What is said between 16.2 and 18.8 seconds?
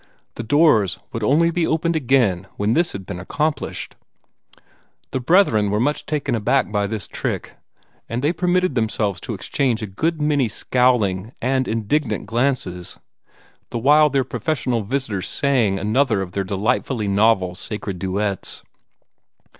of their delightfully novel sacred duets.